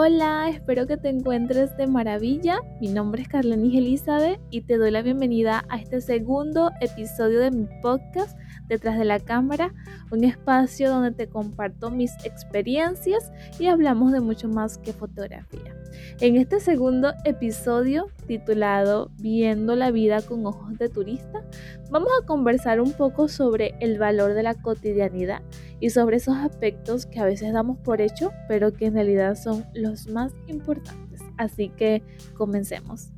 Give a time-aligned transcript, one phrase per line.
[0.00, 2.60] Hola, espero que te encuentres de maravilla.
[2.80, 7.50] Mi nombre es Carlenis Elizabeth y te doy la bienvenida a este segundo episodio de
[7.50, 9.74] mi podcast Detrás de la Cámara,
[10.10, 15.74] un espacio donde te comparto mis experiencias y hablamos de mucho más que fotografía.
[16.20, 21.44] En este segundo episodio titulado Viendo la vida con ojos de turista,
[21.90, 25.42] vamos a conversar un poco sobre el valor de la cotidianidad
[25.80, 29.64] y sobre esos aspectos que a veces damos por hecho, pero que en realidad son
[29.74, 31.22] los más importantes.
[31.36, 32.02] Así que
[32.34, 33.12] comencemos.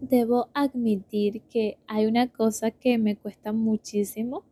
[0.00, 4.44] Debo admitir que hay una cosa que me cuesta muchísimo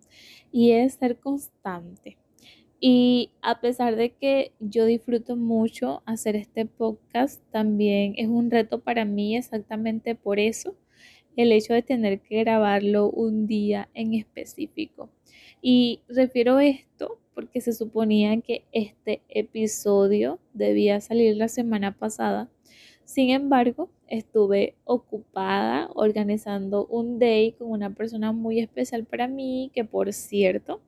[0.50, 2.16] y es ser constante.
[2.80, 8.80] Y a pesar de que yo disfruto mucho hacer este podcast, también es un reto
[8.80, 10.74] para mí exactamente por eso,
[11.36, 15.10] el hecho de tener que grabarlo un día en específico.
[15.62, 22.48] Y refiero esto porque se suponía que este episodio debía salir la semana pasada.
[23.06, 29.84] Sin embargo, estuve ocupada organizando un day con una persona muy especial para mí, que
[29.84, 30.82] por cierto,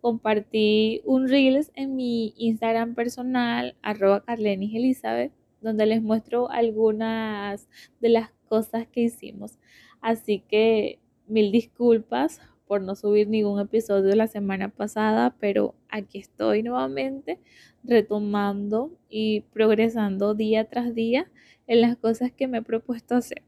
[0.00, 7.68] compartí un reels en mi Instagram personal, arroba Carlenis Elizabeth, donde les muestro algunas
[8.00, 9.60] de las cosas que hicimos.
[10.00, 10.98] Así que
[11.28, 17.38] mil disculpas por no subir ningún episodio la semana pasada, pero aquí estoy nuevamente
[17.84, 21.30] retomando y progresando día tras día
[21.70, 23.44] en las cosas que me he propuesto hacer.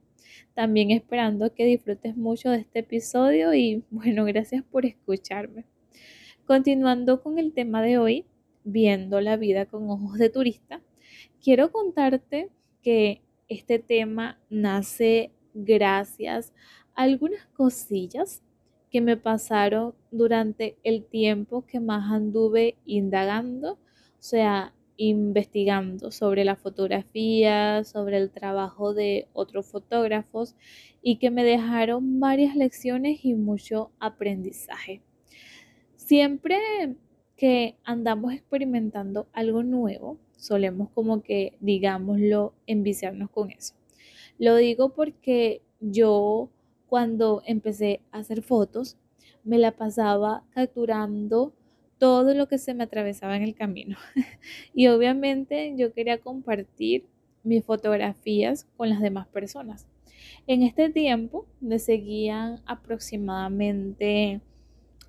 [0.54, 5.64] También esperando que disfrutes mucho de este episodio y bueno, gracias por escucharme.
[6.46, 8.24] Continuando con el tema de hoy,
[8.62, 10.80] viendo la vida con ojos de turista,
[11.42, 12.48] quiero contarte
[12.80, 16.52] que este tema nace gracias
[16.94, 18.40] a algunas cosillas
[18.88, 23.78] que me pasaron durante el tiempo que más anduve indagando, o
[24.20, 24.72] sea,
[25.08, 30.54] investigando sobre la fotografía, sobre el trabajo de otros fotógrafos
[31.02, 35.02] y que me dejaron varias lecciones y mucho aprendizaje.
[35.96, 36.94] Siempre
[37.36, 43.74] que andamos experimentando algo nuevo, solemos como que, digámoslo, enviciarnos con eso.
[44.38, 46.48] Lo digo porque yo
[46.86, 48.96] cuando empecé a hacer fotos,
[49.42, 51.52] me la pasaba capturando
[52.02, 53.96] todo lo que se me atravesaba en el camino.
[54.74, 57.04] y obviamente yo quería compartir
[57.44, 59.86] mis fotografías con las demás personas.
[60.48, 64.40] En este tiempo me seguían aproximadamente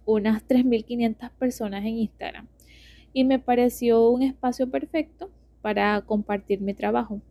[0.05, 2.47] unas 3.500 personas en Instagram
[3.11, 5.31] y me pareció un espacio perfecto
[5.63, 7.21] para compartir mi trabajo.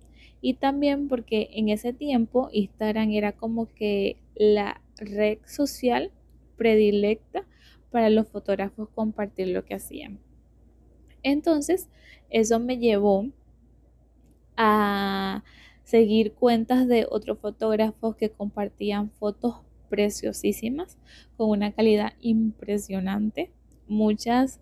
[0.41, 6.11] Y también porque en ese tiempo Instagram era como que la red social
[6.57, 7.47] predilecta
[7.93, 10.19] para los fotógrafos compartir lo que hacían.
[11.23, 11.89] Entonces,
[12.31, 13.27] eso me llevó
[14.57, 15.45] a
[15.85, 19.57] seguir cuentas de otros fotógrafos que compartían fotos
[19.89, 20.99] preciosísimas
[21.37, 23.53] con una calidad impresionante.
[23.87, 24.61] Muchas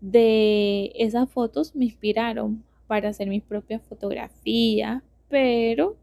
[0.00, 5.96] de esas fotos me inspiraron para hacer mis propias fotografías, pero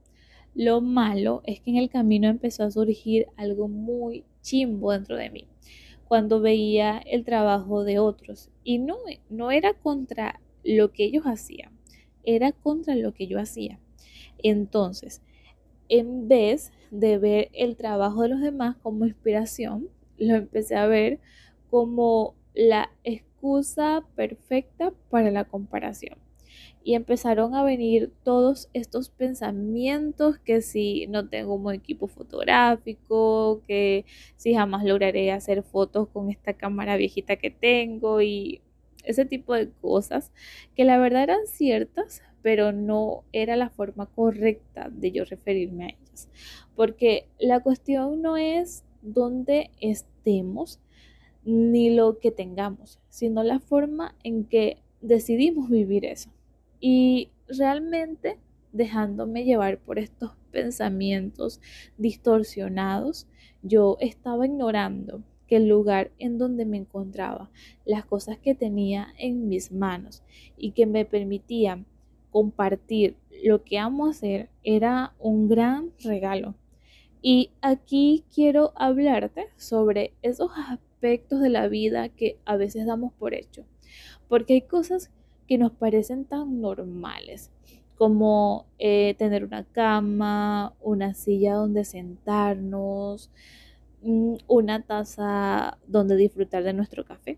[0.54, 5.30] lo malo es que en el camino empezó a surgir algo muy chimbo dentro de
[5.30, 5.51] mí
[6.12, 8.98] cuando veía el trabajo de otros y no,
[9.30, 11.72] no era contra lo que ellos hacían,
[12.26, 13.80] era contra lo que yo hacía.
[14.44, 15.22] Entonces,
[15.88, 21.22] en vez de ver el trabajo de los demás como inspiración, lo empecé a ver
[21.70, 26.18] como la excusa perfecta para la comparación.
[26.84, 34.06] Y empezaron a venir todos estos pensamientos que si no tengo un equipo fotográfico, que
[34.36, 38.62] si jamás lograré hacer fotos con esta cámara viejita que tengo y
[39.04, 40.32] ese tipo de cosas
[40.76, 45.90] que la verdad eran ciertas, pero no era la forma correcta de yo referirme a
[45.90, 46.30] ellas.
[46.76, 50.80] Porque la cuestión no es dónde estemos
[51.44, 56.32] ni lo que tengamos, sino la forma en que decidimos vivir eso.
[56.82, 58.40] Y realmente
[58.74, 61.62] dejándome llevar por estos pensamientos
[61.98, 63.28] distorsionados,
[63.62, 67.52] yo estaba ignorando que el lugar en donde me encontraba,
[67.86, 70.24] las cosas que tenía en mis manos
[70.58, 71.86] y que me permitían
[72.32, 76.56] compartir lo que amo hacer era un gran regalo.
[77.22, 83.34] Y aquí quiero hablarte sobre esos aspectos de la vida que a veces damos por
[83.34, 83.66] hecho,
[84.28, 85.12] porque hay cosas
[85.52, 87.52] que nos parecen tan normales
[87.98, 93.30] como eh, tener una cama, una silla donde sentarnos,
[94.02, 97.38] mm, una taza donde disfrutar de nuestro café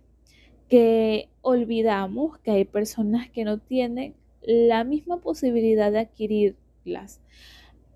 [0.69, 4.13] que olvidamos que hay personas que no tienen
[4.44, 7.19] la misma posibilidad de adquirirlas.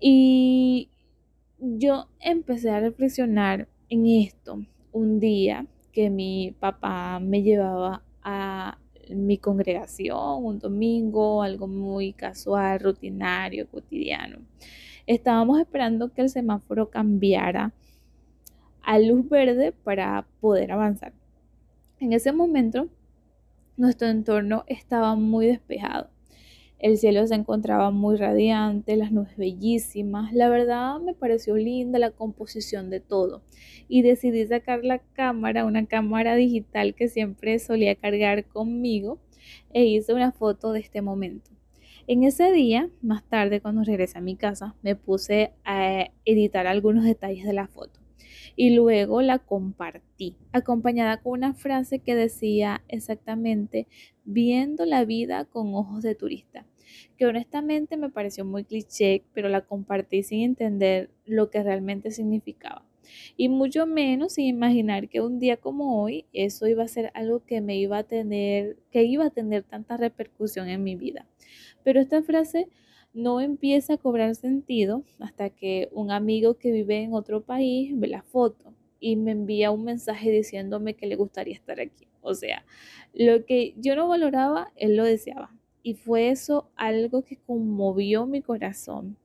[0.00, 0.90] Y
[1.60, 8.78] yo empecé a reflexionar en esto un día que mi papá me llevaba a
[9.14, 14.38] mi congregación un domingo, algo muy casual, rutinario, cotidiano.
[15.06, 17.72] Estábamos esperando que el semáforo cambiara
[18.82, 21.12] a luz verde para poder avanzar.
[22.00, 22.88] En ese momento,
[23.76, 26.10] nuestro entorno estaba muy despejado.
[26.78, 30.32] El cielo se encontraba muy radiante, las nubes bellísimas.
[30.32, 33.42] La verdad me pareció linda la composición de todo
[33.88, 39.18] y decidí sacar la cámara, una cámara digital que siempre solía cargar conmigo
[39.72, 41.50] e hice una foto de este momento.
[42.06, 47.04] En ese día, más tarde cuando regresé a mi casa, me puse a editar algunos
[47.04, 47.98] detalles de la foto
[48.56, 53.86] y luego la compartí, acompañada con una frase que decía exactamente,
[54.24, 56.66] viendo la vida con ojos de turista,
[57.16, 62.84] que honestamente me pareció muy cliché, pero la compartí sin entender lo que realmente significaba.
[63.36, 67.44] Y mucho menos sin imaginar que un día como hoy eso iba a ser algo
[67.44, 71.26] que me iba a tener, que iba a tener tanta repercusión en mi vida.
[71.84, 72.68] Pero esta frase
[73.12, 78.08] no empieza a cobrar sentido hasta que un amigo que vive en otro país ve
[78.08, 82.08] la foto y me envía un mensaje diciéndome que le gustaría estar aquí.
[82.20, 82.64] O sea,
[83.14, 85.54] lo que yo no valoraba, él lo deseaba.
[85.82, 89.16] Y fue eso algo que conmovió mi corazón.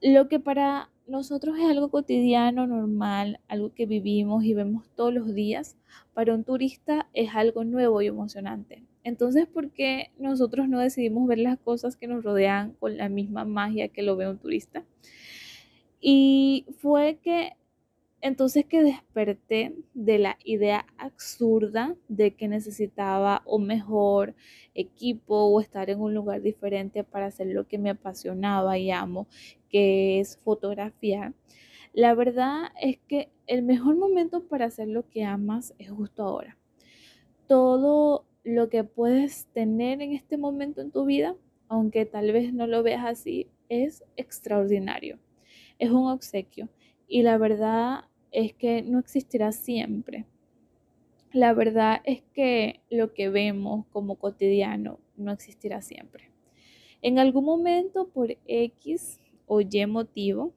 [0.00, 5.34] Lo que para nosotros es algo cotidiano, normal, algo que vivimos y vemos todos los
[5.34, 5.76] días,
[6.14, 8.84] para un turista es algo nuevo y emocionante.
[9.04, 13.44] Entonces, ¿por qué nosotros no decidimos ver las cosas que nos rodean con la misma
[13.44, 14.84] magia que lo ve un turista?
[16.00, 17.52] Y fue que
[18.22, 24.34] entonces que desperté de la idea absurda de que necesitaba un mejor
[24.74, 29.26] equipo o estar en un lugar diferente para hacer lo que me apasionaba y amo,
[29.68, 31.34] que es fotografiar.
[31.92, 36.56] La verdad es que el mejor momento para hacer lo que amas es justo ahora.
[37.48, 41.36] Todo lo que puedes tener en este momento en tu vida,
[41.68, 45.18] aunque tal vez no lo veas así, es extraordinario.
[45.78, 46.68] Es un obsequio.
[47.06, 50.26] Y la verdad es que no existirá siempre.
[51.32, 56.30] La verdad es que lo que vemos como cotidiano no existirá siempre.
[57.00, 60.52] En algún momento, por X o Y motivo,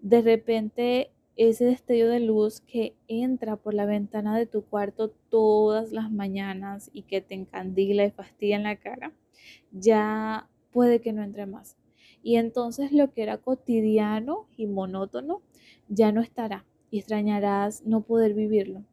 [0.00, 5.92] de repente ese destello de luz que entra por la ventana de tu cuarto todas
[5.92, 9.12] las mañanas y que te encandila y fastidia en la cara,
[9.72, 11.76] ya puede que no entre más.
[12.22, 15.42] Y entonces lo que era cotidiano y monótono
[15.88, 18.84] ya no estará y extrañarás no poder vivirlo.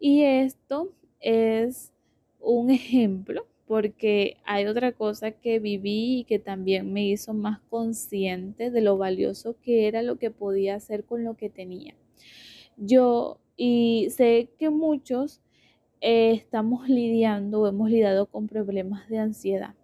[0.00, 1.92] Y esto es
[2.40, 8.70] un ejemplo porque hay otra cosa que viví y que también me hizo más consciente
[8.70, 11.94] de lo valioso que era lo que podía hacer con lo que tenía.
[12.76, 15.40] Yo, y sé que muchos
[16.02, 19.74] eh, estamos lidiando o hemos lidiado con problemas de ansiedad.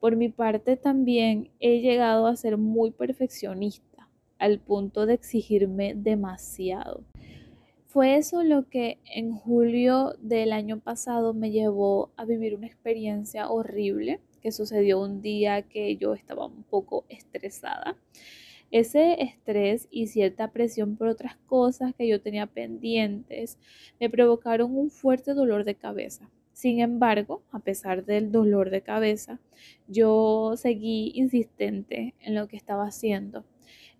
[0.00, 4.08] Por mi parte también he llegado a ser muy perfeccionista
[4.40, 7.04] al punto de exigirme demasiado.
[7.92, 13.50] Fue eso lo que en julio del año pasado me llevó a vivir una experiencia
[13.50, 17.98] horrible que sucedió un día que yo estaba un poco estresada.
[18.70, 23.58] Ese estrés y cierta presión por otras cosas que yo tenía pendientes
[24.00, 26.30] me provocaron un fuerte dolor de cabeza.
[26.52, 29.40] Sin embargo, a pesar del dolor de cabeza,
[29.88, 33.44] yo seguí insistente en lo que estaba haciendo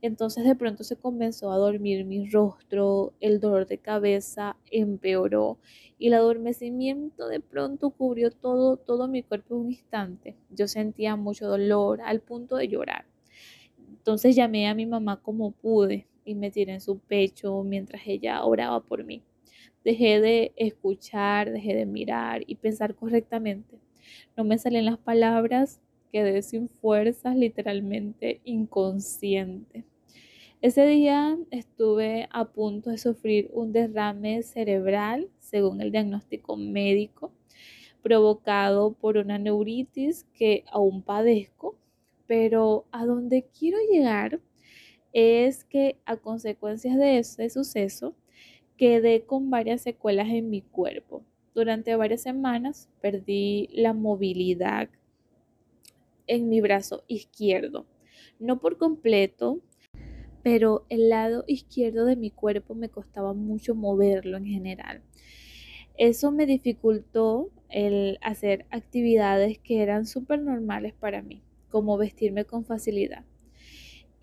[0.03, 5.59] entonces de pronto se comenzó a dormir mi rostro, el dolor de cabeza empeoró
[5.97, 10.37] y el adormecimiento de pronto cubrió todo, todo mi cuerpo un instante.
[10.51, 13.07] Yo sentía mucho dolor al punto de llorar.
[13.79, 18.45] Entonces llamé a mi mamá como pude y me tiré en su pecho mientras ella
[18.45, 19.23] oraba por mí.
[19.85, 23.79] Dejé de escuchar, dejé de mirar y pensar correctamente.
[24.37, 25.81] No me salen las palabras,
[26.13, 29.85] quedé sin fuerzas, literalmente inconsciente.
[30.61, 37.33] Ese día estuve a punto de sufrir un derrame cerebral, según el diagnóstico médico,
[38.01, 41.77] provocado por una neuritis que aún padezco,
[42.29, 44.41] pero a donde quiero llegar
[45.13, 48.15] es que a consecuencias de ese suceso
[48.83, 51.23] quedé con varias secuelas en mi cuerpo.
[51.55, 54.89] Durante varias semanas perdí la movilidad
[56.27, 57.87] en mi brazo izquierdo,
[58.41, 59.61] no por completo,
[60.43, 65.03] pero el lado izquierdo de mi cuerpo me costaba mucho moverlo en general.
[65.97, 72.65] Eso me dificultó el hacer actividades que eran súper normales para mí, como vestirme con
[72.65, 73.25] facilidad.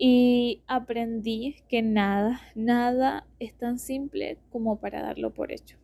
[0.02, 5.76] Y aprendí que nada, nada es tan simple como para darlo por hecho.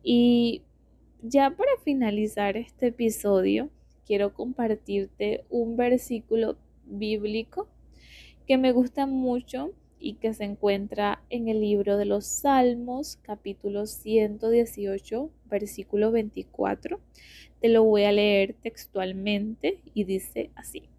[0.00, 0.62] Y
[1.22, 3.68] ya para finalizar este episodio,
[4.06, 7.68] quiero compartirte un versículo bíblico
[8.46, 13.86] que me gusta mucho y que se encuentra en el libro de los Salmos, capítulo
[13.86, 17.00] 118, versículo 24.
[17.60, 20.91] Te lo voy a leer textualmente y dice así.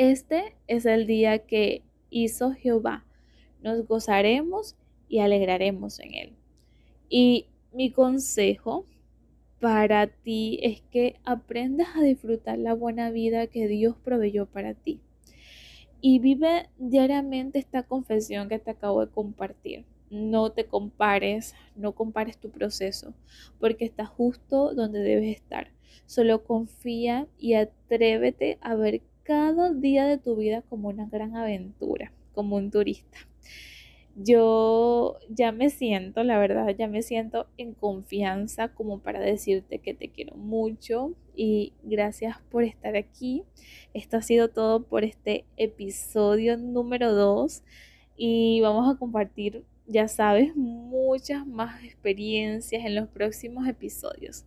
[0.00, 3.04] Este es el día que hizo Jehová.
[3.62, 4.74] Nos gozaremos
[5.10, 6.32] y alegraremos en él.
[7.10, 8.86] Y mi consejo
[9.60, 15.02] para ti es que aprendas a disfrutar la buena vida que Dios proveyó para ti
[16.00, 19.84] y vive diariamente esta confesión que te acabo de compartir.
[20.08, 23.12] No te compares, no compares tu proceso,
[23.58, 25.68] porque estás justo donde debes estar.
[26.06, 32.12] Solo confía y atrévete a ver cada día de tu vida como una gran aventura,
[32.32, 33.18] como un turista
[34.16, 39.94] yo ya me siento, la verdad, ya me siento en confianza como para decirte que
[39.94, 43.44] te quiero mucho y gracias por estar aquí.
[43.94, 47.62] Esto ha sido todo por este episodio número 2
[48.16, 54.44] y vamos a compartir, ya sabes, muchas más experiencias en los próximos episodios.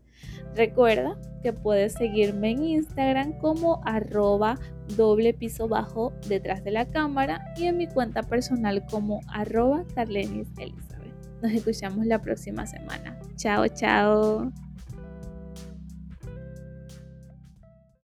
[0.56, 4.58] Recuerda que puedes seguirme en Instagram como arroba
[4.96, 10.50] doble piso bajo detrás de la cámara y en mi cuenta personal como arroba Carlenis
[10.58, 11.14] Elizabeth.
[11.42, 13.20] Nos escuchamos la próxima semana.
[13.36, 14.63] Chao, chao.